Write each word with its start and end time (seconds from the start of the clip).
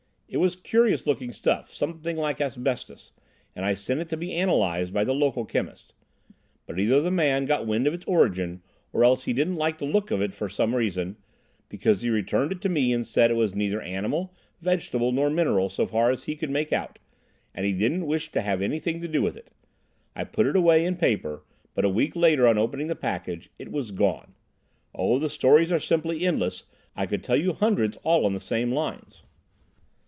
"It 0.33 0.37
was 0.39 0.55
curious 0.55 1.05
looking 1.05 1.33
stuff, 1.33 1.73
something 1.73 2.15
like 2.15 2.39
asbestos, 2.39 3.11
and 3.53 3.65
I 3.65 3.73
sent 3.73 3.99
it 3.99 4.07
to 4.07 4.15
be 4.15 4.33
analysed 4.33 4.93
by 4.93 5.03
the 5.03 5.13
local 5.13 5.43
chemist. 5.43 5.93
But 6.65 6.79
either 6.79 7.01
the 7.01 7.11
man 7.11 7.43
got 7.43 7.67
wind 7.67 7.85
of 7.85 7.93
its 7.93 8.05
origin, 8.05 8.61
or 8.93 9.03
else 9.03 9.25
he 9.25 9.33
didn't 9.33 9.57
like 9.57 9.77
the 9.77 9.83
look 9.85 10.09
of 10.09 10.21
it 10.21 10.33
for 10.33 10.47
some 10.47 10.73
reason, 10.73 11.17
because 11.67 12.01
he 12.01 12.09
returned 12.09 12.53
it 12.53 12.61
to 12.61 12.69
me 12.69 12.93
and 12.93 13.05
said 13.05 13.29
it 13.29 13.33
was 13.33 13.53
neither 13.55 13.81
animal, 13.81 14.33
vegetable, 14.61 15.11
nor 15.11 15.29
mineral, 15.29 15.67
so 15.67 15.85
far 15.85 16.11
as 16.11 16.23
he 16.23 16.37
could 16.37 16.49
make 16.49 16.71
out, 16.71 16.97
and 17.53 17.65
he 17.65 17.73
didn't 17.73 18.05
wish 18.07 18.31
to 18.31 18.39
have 18.39 18.61
anything 18.61 19.01
to 19.01 19.09
do 19.09 19.21
with 19.21 19.35
it. 19.35 19.49
I 20.15 20.23
put 20.23 20.47
it 20.47 20.55
away 20.55 20.85
in 20.85 20.95
paper, 20.95 21.43
but 21.75 21.83
a 21.83 21.89
week 21.89 22.15
later, 22.15 22.47
on 22.47 22.57
opening 22.57 22.87
the 22.87 22.95
package—it 22.95 23.69
was 23.69 23.91
gone! 23.91 24.33
Oh, 24.95 25.19
the 25.19 25.29
stories 25.29 25.73
are 25.73 25.79
simply 25.81 26.25
endless. 26.25 26.63
I 26.95 27.05
could 27.05 27.21
tell 27.21 27.35
you 27.35 27.51
hundreds 27.51 27.97
all 28.03 28.25
on 28.25 28.31
the 28.31 28.39
same 28.39 28.71
lines." 28.71 29.23